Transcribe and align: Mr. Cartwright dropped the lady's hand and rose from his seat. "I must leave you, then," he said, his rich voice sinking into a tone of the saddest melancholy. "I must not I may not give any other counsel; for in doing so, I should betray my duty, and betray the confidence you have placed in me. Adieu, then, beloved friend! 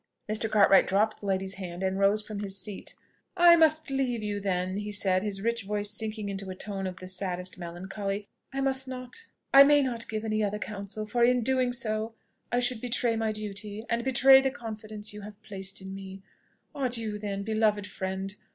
Mr. 0.27 0.49
Cartwright 0.49 0.87
dropped 0.87 1.19
the 1.19 1.27
lady's 1.27 1.53
hand 1.61 1.83
and 1.83 1.99
rose 1.99 2.23
from 2.23 2.39
his 2.39 2.57
seat. 2.57 2.95
"I 3.37 3.55
must 3.55 3.91
leave 3.91 4.23
you, 4.23 4.39
then," 4.39 4.77
he 4.77 4.91
said, 4.91 5.21
his 5.21 5.43
rich 5.43 5.61
voice 5.61 5.91
sinking 5.91 6.27
into 6.27 6.49
a 6.49 6.55
tone 6.55 6.87
of 6.87 6.97
the 6.97 7.05
saddest 7.05 7.59
melancholy. 7.59 8.27
"I 8.51 8.61
must 8.61 8.87
not 8.87 9.27
I 9.53 9.61
may 9.63 9.83
not 9.83 10.09
give 10.09 10.25
any 10.25 10.43
other 10.43 10.57
counsel; 10.57 11.05
for 11.05 11.23
in 11.23 11.43
doing 11.43 11.71
so, 11.71 12.15
I 12.51 12.59
should 12.59 12.81
betray 12.81 13.15
my 13.15 13.31
duty, 13.31 13.83
and 13.91 14.03
betray 14.03 14.41
the 14.41 14.49
confidence 14.49 15.13
you 15.13 15.21
have 15.21 15.39
placed 15.43 15.81
in 15.83 15.93
me. 15.93 16.23
Adieu, 16.73 17.19
then, 17.19 17.43
beloved 17.43 17.85
friend! 17.85 18.35